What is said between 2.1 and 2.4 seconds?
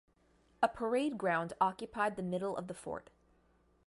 the